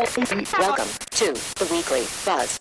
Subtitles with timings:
[0.00, 2.58] Welcome to the Weekly Buzz.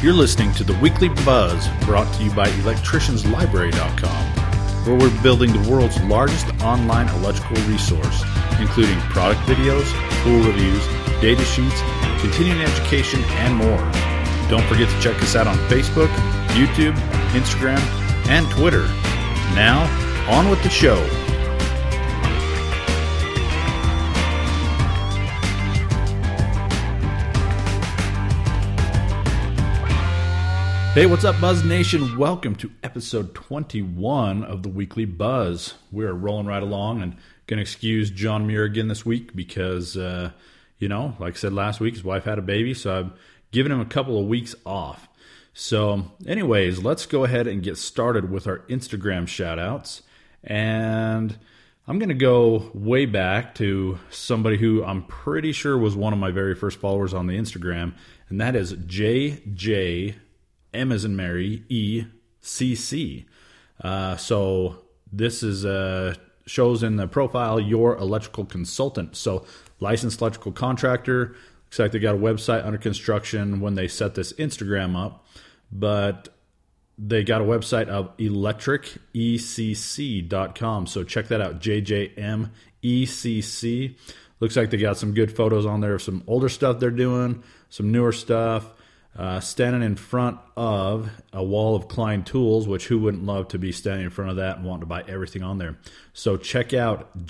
[0.00, 5.68] You're listening to the Weekly Buzz brought to you by electricianslibrary.com, where we're building the
[5.68, 8.22] world's largest online electrical resource,
[8.60, 9.90] including product videos,
[10.22, 10.86] tool reviews,
[11.20, 11.82] data sheets,
[12.20, 13.82] continuing education, and more.
[14.48, 16.14] Don't forget to check us out on Facebook,
[16.50, 16.94] YouTube,
[17.32, 17.80] Instagram,
[18.28, 18.88] and Twitter.
[19.54, 19.84] Now,
[20.28, 20.96] on with the show.
[30.96, 32.16] Hey, what's up, Buzz Nation?
[32.16, 35.74] Welcome to episode 21 of the Weekly Buzz.
[35.92, 40.30] We're rolling right along and going to excuse John Muir again this week because, uh,
[40.78, 43.12] you know, like I said last week, his wife had a baby, so I've
[43.52, 45.06] given him a couple of weeks off.
[45.58, 50.02] So, anyways, let's go ahead and get started with our Instagram shout outs.
[50.44, 51.38] And
[51.88, 56.18] I'm going to go way back to somebody who I'm pretty sure was one of
[56.18, 57.94] my very first followers on the Instagram,
[58.28, 60.16] and that is JJ
[60.74, 62.04] M as in Mary, E
[62.42, 63.24] C C.
[63.82, 69.16] Uh, so this is uh, shows in the profile your electrical consultant.
[69.16, 69.46] So
[69.80, 71.34] licensed electrical contractor.
[71.76, 75.26] Looks like they got a website under construction when they set this Instagram up,
[75.70, 76.30] but
[76.96, 80.86] they got a website of electricecc.com.
[80.86, 82.48] So check that out, JJMECC.
[84.40, 87.42] Looks like they got some good photos on there of some older stuff they're doing,
[87.68, 88.72] some newer stuff
[89.14, 93.58] uh, standing in front of a wall of Klein tools, which who wouldn't love to
[93.58, 95.76] be standing in front of that and want to buy everything on there?
[96.14, 97.26] So check out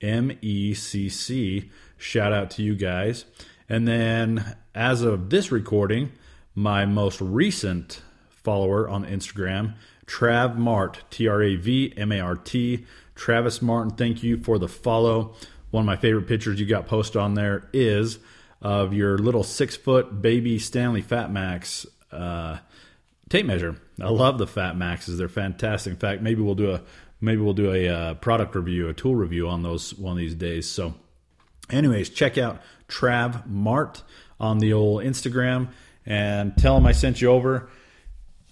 [0.00, 1.68] JJMECC.
[1.96, 3.24] Shout out to you guys.
[3.68, 6.12] And then, as of this recording,
[6.54, 9.74] my most recent follower on Instagram,
[10.06, 12.86] Trav Mart, T R A V M A R T.
[13.14, 15.34] Travis Martin, thank you for the follow.
[15.70, 18.18] One of my favorite pictures you got posted on there is
[18.62, 22.58] of your little six foot baby Stanley Fat Max uh,
[23.28, 23.76] tape measure.
[24.00, 25.92] I love the Fat Maxes; they're fantastic.
[25.92, 26.82] In fact, maybe we'll do a
[27.20, 30.34] maybe we'll do a uh, product review, a tool review on those one of these
[30.34, 30.68] days.
[30.68, 30.94] So,
[31.70, 34.02] anyways, check out Trav Mart
[34.38, 35.68] on the old Instagram
[36.06, 37.68] and tell him I sent you over.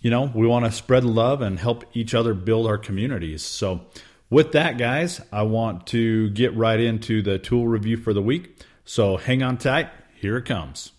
[0.00, 3.42] You know, we want to spread love and help each other build our communities.
[3.42, 3.86] So,
[4.30, 8.62] with that, guys, I want to get right into the tool review for the week.
[8.84, 9.88] So hang on tight.
[10.14, 10.92] Here it comes.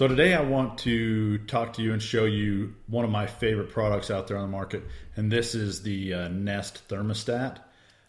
[0.00, 3.68] So today I want to talk to you and show you one of my favorite
[3.68, 4.82] products out there on the market,
[5.14, 7.58] and this is the uh, Nest thermostat.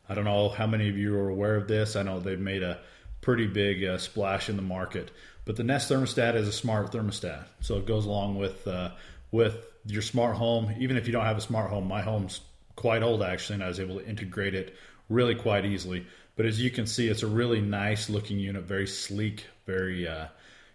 [0.07, 1.97] I don't know how many of you are aware of this.
[1.97, 2.79] I know they've made a
[3.19, 5.11] pretty big uh, splash in the market,
[5.43, 8.91] but the Nest thermostat is a smart thermostat, so it goes along with uh,
[9.31, 12.39] with your smart home, even if you don't have a smart home, my home's
[12.77, 14.77] quite old actually, and I was able to integrate it
[15.09, 16.05] really quite easily.
[16.37, 20.27] But as you can see, it's a really nice looking unit, very sleek, very, uh,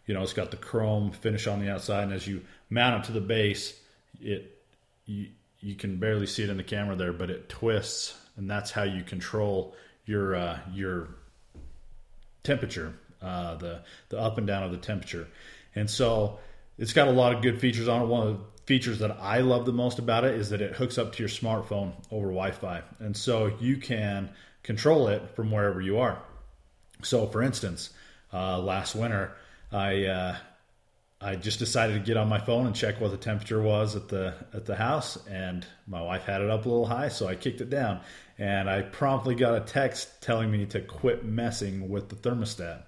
[0.07, 3.07] you know, it's got the chrome finish on the outside, and as you mount it
[3.07, 3.79] to the base,
[4.21, 4.59] it
[5.05, 5.29] you,
[5.61, 8.85] you can barely see it in the camera there, but it twists, and that's how
[8.85, 9.75] you control
[10.05, 11.09] your uh, your
[12.45, 15.29] temperature, uh, the the up and down of the temperature,
[15.75, 16.39] and so
[16.79, 18.07] it's got a lot of good features on it.
[18.07, 20.99] One of the features that I love the most about it is that it hooks
[20.99, 24.31] up to your smartphone over Wi-Fi, and so you can
[24.63, 26.19] control it from wherever you are.
[27.03, 27.91] So, for instance,
[28.33, 29.33] uh, last winter,
[29.73, 30.37] I uh,
[31.21, 34.09] I just decided to get on my phone and check what the temperature was at
[34.09, 37.35] the at the house, and my wife had it up a little high, so I
[37.35, 38.01] kicked it down,
[38.39, 42.83] and I promptly got a text telling me to quit messing with the thermostat.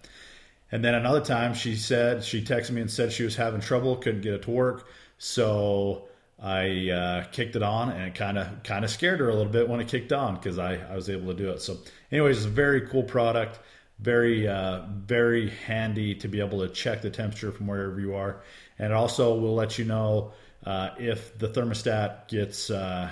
[0.71, 3.97] And then another time she said, she texted me and said she was having trouble,
[3.97, 4.87] couldn't get it to work.
[5.17, 6.09] So
[6.41, 9.51] I uh, kicked it on and it kind of kind of scared her a little
[9.51, 11.63] bit when it kicked on because I, I was able to do it.
[11.63, 11.79] So
[12.13, 13.59] anyways, it's a very cool product,
[14.01, 18.43] very uh, very handy to be able to check the temperature from wherever you are,
[18.79, 20.33] and it also will let you know
[20.65, 23.11] uh, if the thermostat gets uh,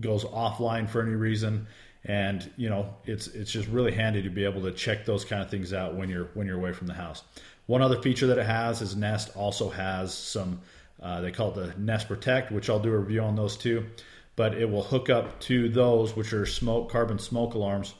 [0.00, 1.66] goes offline for any reason
[2.04, 5.42] and you know it's it's just really handy to be able to check those kind
[5.42, 7.22] of things out when you're when you're away from the house.
[7.66, 10.60] One other feature that it has is Nest also has some
[11.00, 13.86] uh, they call it the Nest Protect, which I'll do a review on those too.
[14.36, 17.94] But it will hook up to those which are smoke carbon smoke alarms,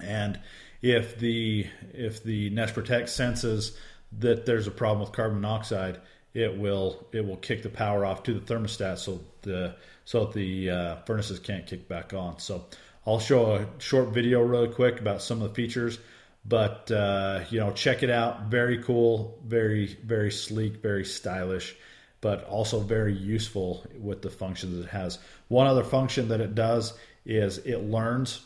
[0.00, 0.38] and
[0.82, 3.76] if the if the Nest Protect senses
[4.18, 6.00] that there's a problem with carbon monoxide,
[6.34, 10.34] it will it will kick the power off to the thermostat so the so that
[10.34, 12.38] the uh, furnaces can't kick back on.
[12.40, 12.66] So
[13.06, 15.98] I'll show a short video really quick about some of the features,
[16.44, 18.46] But uh, you know, check it out.
[18.46, 21.76] Very cool, very very sleek, very stylish,
[22.20, 25.18] but also very useful with the functions it has.
[25.48, 26.94] One other function that it does
[27.24, 28.40] is it learns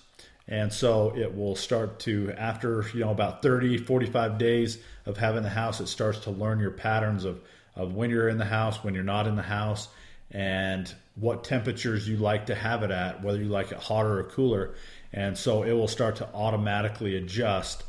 [0.49, 5.43] and so it will start to after you know about 30 45 days of having
[5.43, 7.41] the house it starts to learn your patterns of
[7.75, 9.89] of when you're in the house when you're not in the house
[10.31, 14.25] and what temperatures you like to have it at whether you like it hotter or
[14.25, 14.75] cooler.
[15.13, 17.85] And so it will start to automatically adjust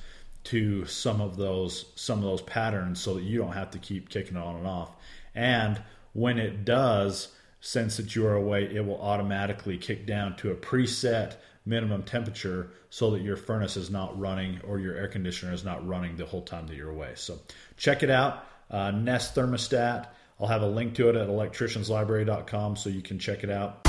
[0.45, 4.09] to some of those some of those patterns so that you don't have to keep
[4.09, 4.92] kicking it on and off.
[5.36, 5.81] And
[6.13, 10.56] when it does sense that you are away it will automatically kick down to a
[10.56, 11.36] preset
[11.67, 15.85] minimum temperature so that your furnace is not running or your air conditioner is not
[15.85, 17.11] running the whole time that you're away.
[17.15, 17.39] So
[17.75, 20.07] check it out, uh, Nest Thermostat.
[20.39, 23.81] I'll have a link to it at electricianslibrary.com so you can check it out.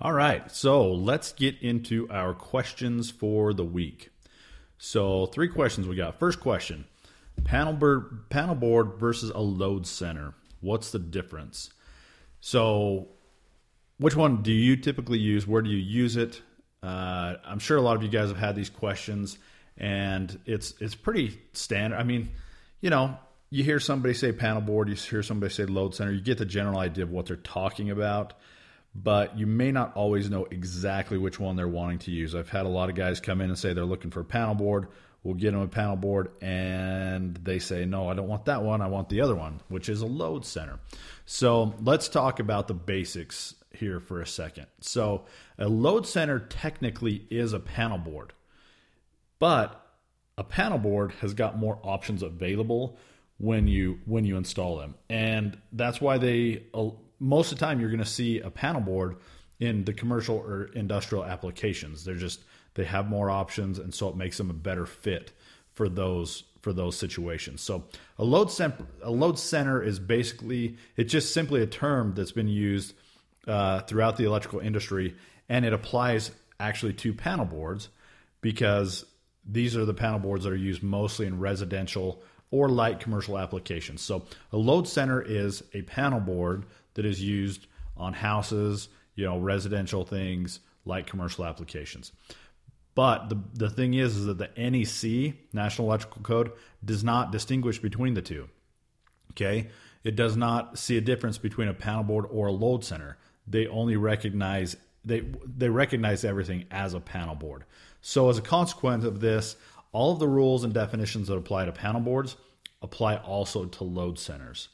[0.00, 4.10] All right, so let's get into our questions for the week.
[4.78, 6.20] So, three questions we got.
[6.20, 6.84] First question
[7.44, 10.34] Panel board, versus a load center.
[10.60, 11.70] What's the difference?
[12.40, 13.08] So,
[13.98, 15.46] which one do you typically use?
[15.46, 16.40] Where do you use it?
[16.82, 19.38] Uh, I'm sure a lot of you guys have had these questions,
[19.76, 21.98] and it's it's pretty standard.
[21.98, 22.30] I mean,
[22.80, 23.16] you know,
[23.50, 26.44] you hear somebody say panel board, you hear somebody say load center, you get the
[26.44, 28.34] general idea of what they're talking about,
[28.94, 32.34] but you may not always know exactly which one they're wanting to use.
[32.34, 34.88] I've had a lot of guys come in and say they're looking for panel board
[35.28, 38.80] We'll get them a panel board, and they say, No, I don't want that one.
[38.80, 40.78] I want the other one, which is a load center.
[41.26, 44.68] So let's talk about the basics here for a second.
[44.80, 45.26] So,
[45.58, 48.32] a load center technically is a panel board,
[49.38, 49.84] but
[50.38, 52.96] a panel board has got more options available
[53.36, 56.88] when you when you install them and that's why they uh,
[57.20, 59.16] most of the time you're going to see a panel board
[59.60, 62.42] in the commercial or industrial applications they're just
[62.78, 65.32] they have more options, and so it makes them a better fit
[65.74, 67.60] for those for those situations.
[67.60, 67.84] So
[68.18, 72.46] a load center, a load center is basically it's just simply a term that's been
[72.46, 72.94] used
[73.48, 75.16] uh, throughout the electrical industry,
[75.48, 76.30] and it applies
[76.60, 77.88] actually to panel boards
[78.42, 79.04] because
[79.44, 82.22] these are the panel boards that are used mostly in residential
[82.52, 84.02] or light commercial applications.
[84.02, 86.64] So a load center is a panel board
[86.94, 87.66] that is used
[87.96, 92.12] on houses, you know, residential things, light commercial applications.
[92.98, 96.50] But the, the thing is, is that the NEC, National Electrical Code,
[96.84, 98.48] does not distinguish between the two.
[99.30, 99.68] Okay?
[100.02, 103.16] It does not see a difference between a panel board or a load center.
[103.46, 107.62] They only recognize they they recognize everything as a panel board.
[108.00, 109.54] So as a consequence of this,
[109.92, 112.34] all of the rules and definitions that apply to panel boards
[112.82, 114.70] apply also to load centers.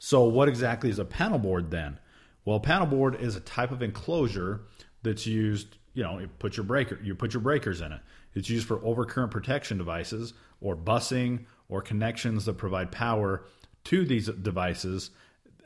[0.00, 2.00] So what exactly is a panel board then?
[2.44, 4.62] Well, a panel board is a type of enclosure
[5.02, 8.00] that's used you know, you put your breaker, you put your breakers in it.
[8.32, 13.44] It's used for overcurrent protection devices or busing or connections that provide power
[13.84, 15.10] to these devices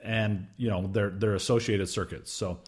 [0.02, 2.32] and you know their their associated circuits.
[2.32, 2.61] So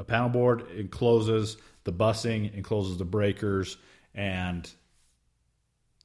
[0.00, 3.76] a panel board encloses the busing, encloses the breakers,
[4.12, 4.68] and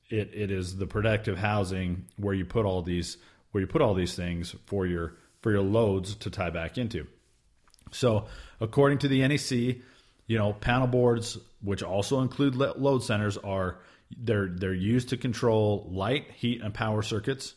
[0.10, 3.18] it it is the protective housing where you put all these
[3.52, 7.08] where you put all these things for your for your loads to tie back into.
[7.92, 8.28] So
[8.60, 9.82] according to the NEC,
[10.32, 13.80] you know, panel boards, which also include load centers, are
[14.18, 17.54] they're they're used to control light, heat, and power circuits.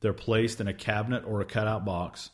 [0.00, 2.30] They're placed in a cabinet or a cutout box.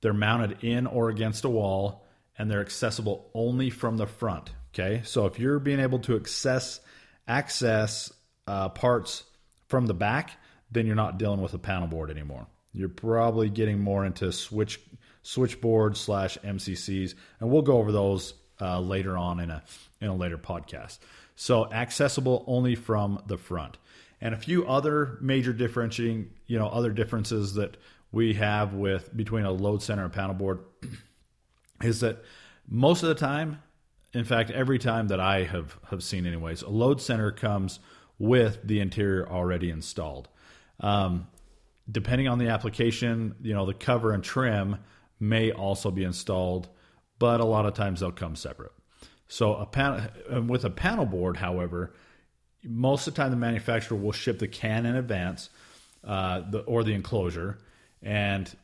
[0.00, 2.06] They're mounted in or against a wall,
[2.38, 4.52] and they're accessible only from the front.
[4.72, 6.80] Okay, so if you're being able to access
[7.28, 8.10] access
[8.46, 9.22] uh, parts
[9.68, 10.30] from the back,
[10.70, 12.46] then you're not dealing with a panel board anymore.
[12.72, 14.80] You're probably getting more into switch
[15.20, 19.62] switchboard slash MCCs, and we'll go over those uh, later on in a
[20.00, 20.98] in a later podcast.
[21.36, 23.78] So accessible only from the front,
[24.20, 27.76] and a few other major differentiating you know other differences that
[28.12, 30.60] we have with between a load center and panel board
[31.82, 32.22] is that
[32.68, 33.62] most of the time,
[34.12, 37.78] in fact, every time that I have have seen, anyways, a load center comes
[38.18, 40.28] with the interior already installed.
[40.80, 41.26] Um,
[41.90, 44.78] depending on the application, you know, the cover and trim
[45.20, 46.68] may also be installed
[47.18, 48.72] but a lot of times they'll come separate.
[49.28, 50.02] So a panel
[50.46, 51.92] with a panel board, however,
[52.64, 55.50] most of the time the manufacturer will ship the can in advance,
[56.04, 57.58] uh, the, or the enclosure,
[58.02, 58.54] and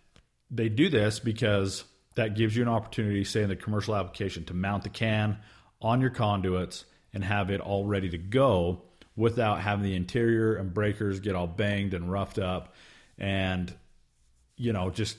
[0.51, 4.55] they do this because that gives you an opportunity, say in the commercial application, to
[4.55, 5.39] mount the can
[5.81, 8.83] on your conduits and have it all ready to go
[9.17, 12.75] without having the interior and breakers get all banged and roughed up,
[13.19, 13.73] and
[14.57, 15.17] you know just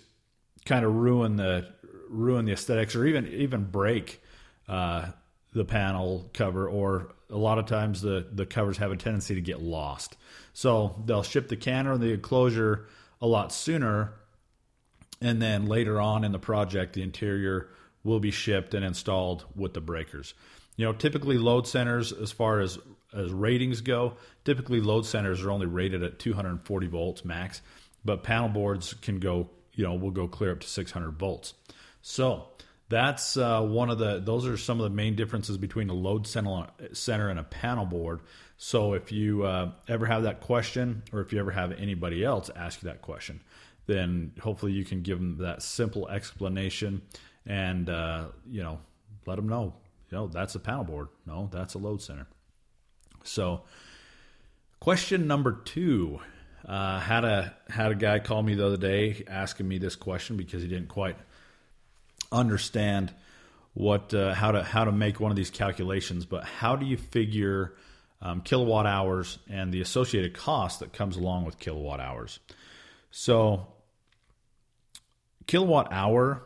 [0.66, 1.68] kind of ruin the
[2.10, 4.22] ruin the aesthetics or even even break
[4.68, 5.08] uh,
[5.54, 6.68] the panel cover.
[6.68, 10.18] Or a lot of times the the covers have a tendency to get lost.
[10.54, 12.88] So they'll ship the canner and the enclosure
[13.22, 14.14] a lot sooner,
[15.22, 17.70] and then later on in the project, the interior
[18.04, 20.34] will be shipped and installed with the breakers.
[20.76, 22.78] You know, typically load centers, as far as
[23.14, 27.62] as ratings go, typically load centers are only rated at 240 volts max,
[28.04, 31.54] but panel boards can go, you know, will go clear up to 600 volts.
[32.04, 32.50] So
[32.90, 36.28] that's uh, one of the those are some of the main differences between a load
[36.28, 38.20] center and a panel board.
[38.58, 42.52] So if you uh, ever have that question, or if you ever have anybody else
[42.56, 43.42] ask you that question,
[43.86, 47.02] then hopefully you can give them that simple explanation
[47.46, 48.80] and uh, you know
[49.26, 49.74] let them know
[50.12, 52.28] you know that's a panel board no that's a load center
[53.24, 53.62] so
[54.80, 56.20] question number two
[56.66, 60.38] uh, had a had a guy call me the other day asking me this question
[60.38, 61.18] because he didn't quite
[62.34, 63.14] understand
[63.74, 66.98] what uh, how to how to make one of these calculations but how do you
[66.98, 67.74] figure
[68.22, 72.40] um, kilowatt hours and the associated cost that comes along with kilowatt hours
[73.12, 73.68] so
[75.48, 76.44] kilowatt hour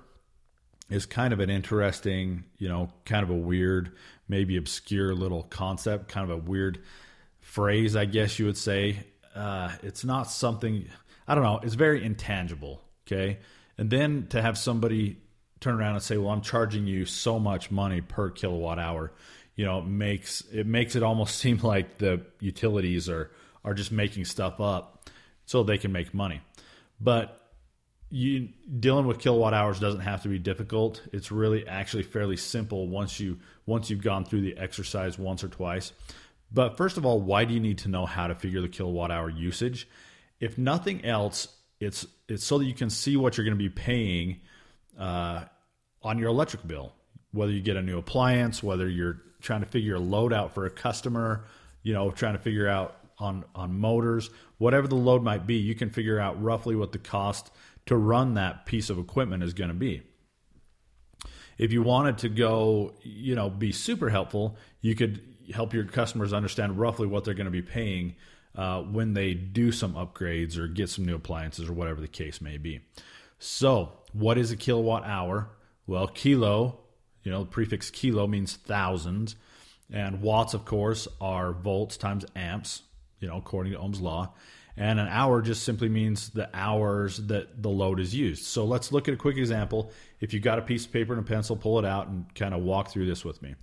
[0.89, 3.91] is kind of an interesting, you know, kind of a weird,
[4.27, 6.79] maybe obscure little concept, kind of a weird
[7.41, 9.03] phrase, I guess you would say.
[9.35, 10.87] Uh, it's not something,
[11.27, 12.81] I don't know, it's very intangible.
[13.05, 13.39] Okay.
[13.77, 15.17] And then to have somebody
[15.59, 19.11] turn around and say, well, I'm charging you so much money per kilowatt hour,
[19.55, 23.31] you know, it makes it makes it almost seem like the utilities are
[23.65, 25.09] are just making stuff up
[25.45, 26.41] so they can make money.
[26.99, 27.33] But
[28.09, 28.49] you
[28.79, 31.01] dealing with kilowatt hours doesn't have to be difficult.
[31.11, 35.49] It's really actually fairly simple once you once you've gone through the exercise once or
[35.49, 35.91] twice.
[36.51, 39.11] But first of all, why do you need to know how to figure the kilowatt
[39.11, 39.89] hour usage?
[40.39, 41.49] If nothing else,
[41.79, 44.39] it's it's so that you can see what you're going to be paying
[44.97, 45.45] uh,
[46.03, 46.93] on your electric bill.
[47.31, 50.65] Whether you get a new appliance, whether you're trying to figure a load out for
[50.65, 51.45] a customer,
[51.83, 55.75] you know, trying to figure out on on motors, whatever the load might be, you
[55.75, 57.51] can figure out roughly what the cost
[57.85, 60.03] to run that piece of equipment is going to be.
[61.57, 65.21] If you wanted to go, you know, be super helpful, you could
[65.53, 68.15] help your customers understand roughly what they're going to be paying
[68.55, 72.41] uh, when they do some upgrades or get some new appliances or whatever the case
[72.41, 72.81] may be.
[73.39, 75.49] So, what is a kilowatt hour?
[75.85, 76.79] Well, kilo,
[77.23, 79.35] you know, the prefix kilo means thousands,
[79.91, 82.83] and watts, of course, are volts times amps,
[83.19, 84.33] you know, according to Ohm's law.
[84.75, 88.45] And an hour just simply means the hours that the load is used.
[88.45, 89.91] So let's look at a quick example.
[90.19, 92.53] If you've got a piece of paper and a pencil, pull it out and kind
[92.53, 93.55] of walk through this with me.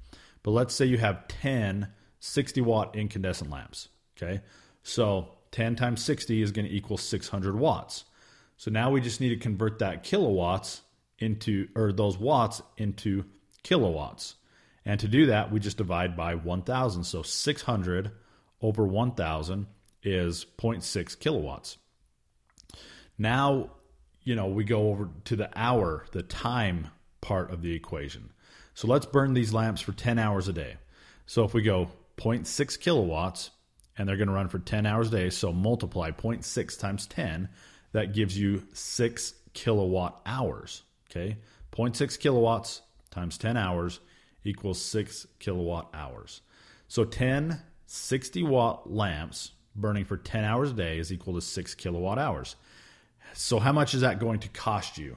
[0.43, 1.89] But let's say you have 10
[2.25, 3.89] 60 watt incandescent lamps.
[4.17, 4.41] Okay.
[4.83, 8.05] So 10 times 60 is going to equal 600 watts.
[8.65, 10.81] So now we just need to convert that kilowatts
[11.19, 13.27] into, or those watts into
[13.63, 14.37] kilowatts.
[14.87, 17.05] And to do that, we just divide by 1,000.
[17.05, 18.11] So 600
[18.63, 19.67] over 1,000
[20.03, 21.77] is 0.6 kilowatts.
[23.19, 23.69] Now,
[24.23, 26.87] you know, we go over to the hour, the time
[27.21, 28.33] part of the equation.
[28.73, 30.77] So let's burn these lamps for 10 hours a day.
[31.27, 33.51] So if we go 0.6 kilowatts
[33.99, 37.51] and they're going to run for 10 hours a day, so multiply 0.6 times 10,
[37.95, 40.83] that gives you 6 kilowatt hours.
[41.11, 41.39] Okay?
[41.73, 44.01] 0.6 kilowatts times 10 hours
[44.45, 46.43] equals 6 kilowatt hours.
[46.89, 51.75] So 10 60 watt lamps burning for 10 hours a day is equal to 6
[51.77, 52.57] kilowatt hours.
[53.35, 55.17] So how much is that going to cost you?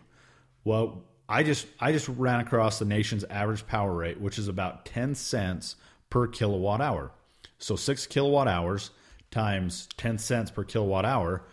[0.63, 4.85] Well, I just I just ran across the nation's average power rate, which is about
[4.85, 5.75] 10 cents
[6.09, 7.11] per kilowatt hour.
[7.57, 8.91] So 6 kilowatt hours
[9.31, 11.43] times 10 cents per kilowatt hour,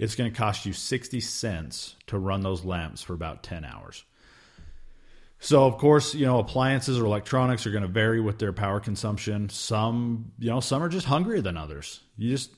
[0.00, 4.02] it's going to cost you 60 cents to run those lamps for about 10 hours.
[5.40, 8.80] So of course, you know, appliances or electronics are going to vary with their power
[8.80, 9.50] consumption.
[9.50, 12.00] Some, you know, some are just hungrier than others.
[12.16, 12.50] You just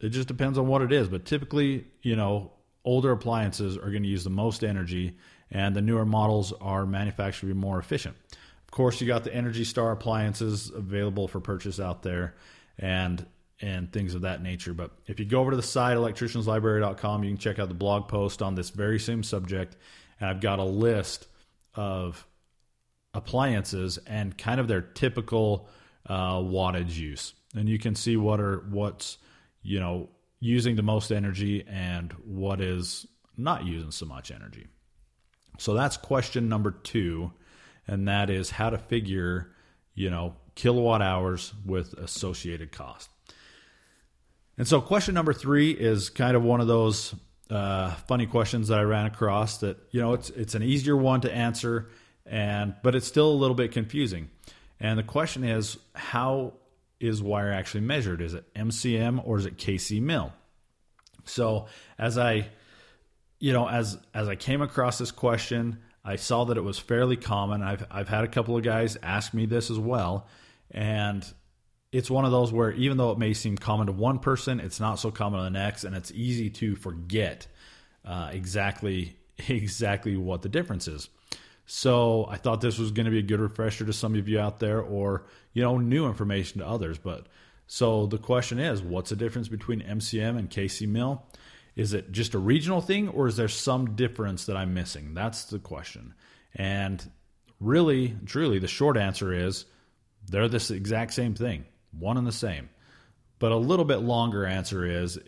[0.00, 2.52] it just depends on what it is, but typically, you know,
[2.84, 5.16] older appliances are going to use the most energy
[5.50, 8.16] and the newer models are manufactured to be more efficient.
[8.64, 12.34] Of course, you got the Energy Star appliances available for purchase out there
[12.78, 13.24] and
[13.60, 14.72] and things of that nature.
[14.72, 18.08] But if you go over to the site electricianslibrary.com, you can check out the blog
[18.08, 19.76] post on this very same subject.
[20.18, 21.26] And I've got a list
[21.74, 22.26] of
[23.14, 25.68] appliances and kind of their typical
[26.06, 29.18] uh, wattage use, and you can see what are what's
[29.62, 30.08] you know
[30.40, 34.66] using the most energy and what is not using so much energy.
[35.58, 37.32] So that's question number two,
[37.86, 39.52] and that is how to figure
[39.94, 43.10] you know kilowatt hours with associated cost.
[44.60, 47.14] And so question number three is kind of one of those
[47.48, 51.22] uh, funny questions that I ran across that you know it's it's an easier one
[51.22, 51.88] to answer,
[52.26, 54.28] and but it's still a little bit confusing.
[54.78, 56.52] And the question is, how
[57.00, 58.20] is wire actually measured?
[58.20, 60.30] Is it MCM or is it KC mil?
[61.24, 61.64] So
[61.98, 62.50] as I,
[63.38, 67.16] you know, as as I came across this question, I saw that it was fairly
[67.16, 67.62] common.
[67.62, 70.26] I've I've had a couple of guys ask me this as well,
[70.70, 71.24] and
[71.92, 74.78] it's one of those where even though it may seem common to one person, it's
[74.78, 77.46] not so common to the next, and it's easy to forget
[78.04, 79.16] uh, exactly
[79.48, 81.08] exactly what the difference is.
[81.66, 84.38] So I thought this was going to be a good refresher to some of you
[84.38, 86.98] out there, or you know, new information to others.
[86.98, 87.26] But
[87.66, 91.24] so the question is, what's the difference between MCM and KC mil?
[91.76, 95.14] Is it just a regional thing, or is there some difference that I'm missing?
[95.14, 96.14] That's the question.
[96.54, 97.08] And
[97.60, 99.64] really, truly, the short answer is
[100.28, 101.64] they're this exact same thing
[101.98, 102.68] one and the same.
[103.38, 105.18] But a little bit longer answer is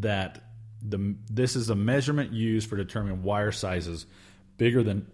[0.00, 0.42] that
[0.82, 4.06] the this is a measurement used for determining wire sizes
[4.56, 5.10] bigger than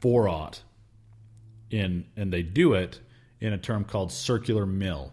[0.00, 0.62] 4 aught
[1.70, 3.00] in and they do it
[3.40, 5.12] in a term called circular mil.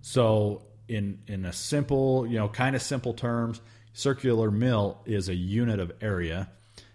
[0.00, 3.60] So in in a simple, you know, kind of simple terms,
[3.92, 6.50] circular mil is a unit of area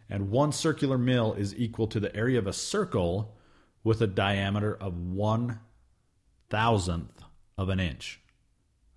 [0.10, 3.36] and one circular mil is equal to the area of a circle
[3.84, 5.60] with a diameter of one
[6.50, 7.17] thousandth
[7.58, 8.20] of an inch.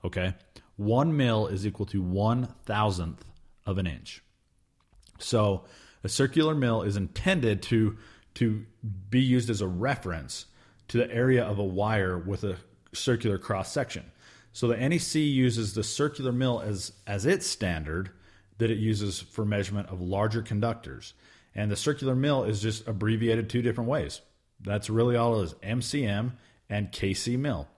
[0.05, 0.35] Okay?
[0.77, 3.25] One mil is equal to one thousandth
[3.67, 4.23] of an inch.
[5.19, 5.65] So
[6.03, 7.97] a circular mil is intended to,
[8.35, 8.65] to
[9.11, 10.47] be used as a reference
[10.89, 12.57] to the area of a wire with a
[12.93, 14.11] circular cross section.
[14.53, 18.11] So the NEC uses the circular mil as, as its standard
[18.59, 21.15] that it uses for measurement of larger conductors.
[21.55, 24.21] And the circular mil is just abbreviated two different ways.
[24.61, 26.33] That's really all it is MCM
[26.69, 27.69] and KC mil.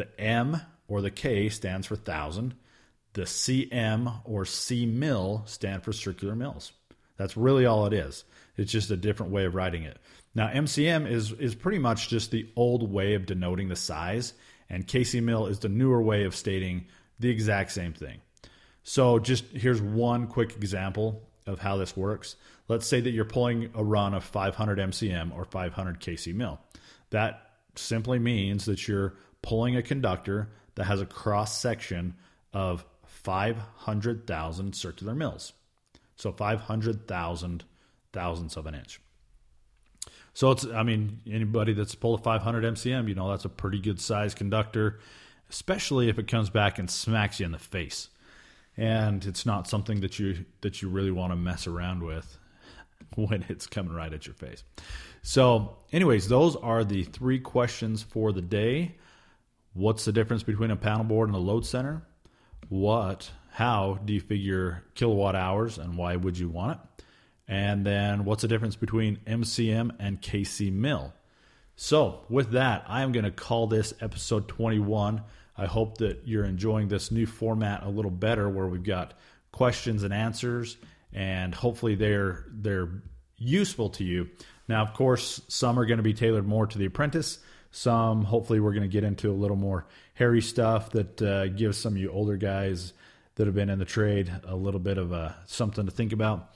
[0.00, 2.54] The M or the K stands for thousand.
[3.12, 6.72] The CM or C mil stand for circular mils.
[7.18, 8.24] That's really all it is.
[8.56, 9.98] It's just a different way of writing it.
[10.34, 14.32] Now MCM is is pretty much just the old way of denoting the size,
[14.70, 16.86] and KC mil is the newer way of stating
[17.18, 18.22] the exact same thing.
[18.82, 22.36] So just here's one quick example of how this works.
[22.68, 26.58] Let's say that you're pulling a run of 500 MCM or 500 KC mil.
[27.10, 32.14] That simply means that you're pulling a conductor that has a cross section
[32.52, 35.52] of 500,000 circular mils.
[36.16, 37.64] So 500,000
[38.12, 39.00] thousandths of an inch.
[40.32, 43.80] So it's, I mean, anybody that's pulled a 500 MCM, you know, that's a pretty
[43.80, 44.98] good size conductor,
[45.48, 48.08] especially if it comes back and smacks you in the face.
[48.76, 52.38] And it's not something that you that you really want to mess around with
[53.16, 54.62] when it's coming right at your face.
[55.22, 58.94] So, anyways, those are the three questions for the day.
[59.72, 62.02] What's the difference between a panel board and a load center?
[62.68, 67.04] What, how do you figure kilowatt hours and why would you want it?
[67.46, 71.12] And then what's the difference between MCM and KC mil?
[71.76, 75.22] So, with that, I am going to call this episode 21.
[75.56, 79.14] I hope that you're enjoying this new format a little better where we've got
[79.50, 80.76] questions and answers
[81.12, 83.02] and hopefully they're they're
[83.36, 84.28] useful to you.
[84.68, 87.38] Now, of course, some are going to be tailored more to the apprentice
[87.70, 91.78] some, hopefully, we're going to get into a little more hairy stuff that uh, gives
[91.78, 92.92] some of you older guys
[93.36, 96.50] that have been in the trade a little bit of a, something to think about.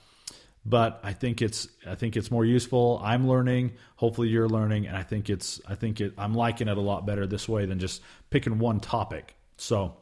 [0.67, 3.01] But I think it's I think it's more useful.
[3.05, 3.73] I'm learning.
[3.97, 7.05] Hopefully, you're learning, and I think it's I think it I'm liking it a lot
[7.05, 8.01] better this way than just
[8.31, 9.37] picking one topic.
[9.59, 9.95] So,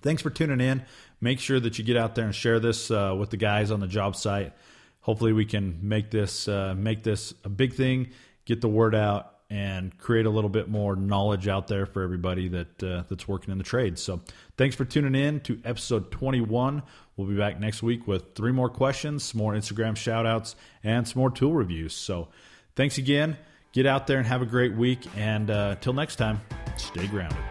[0.00, 0.84] thanks for tuning in.
[1.20, 3.80] Make sure that you get out there and share this uh, with the guys on
[3.80, 4.52] the job site.
[5.00, 8.10] Hopefully, we can make this uh, make this a big thing.
[8.44, 12.48] Get the word out and create a little bit more knowledge out there for everybody
[12.48, 13.98] that uh, that's working in the trade.
[13.98, 14.20] So,
[14.56, 16.82] thanks for tuning in to episode 21.
[17.16, 21.08] We'll be back next week with three more questions, some more Instagram shout outs, and
[21.08, 21.94] some more tool reviews.
[21.94, 22.28] So,
[22.76, 23.36] thanks again.
[23.72, 25.00] Get out there and have a great week.
[25.16, 26.40] And uh, till next time,
[26.76, 27.47] stay grounded.